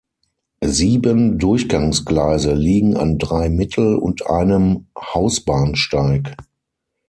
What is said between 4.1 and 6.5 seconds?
einem Hausbahnsteig.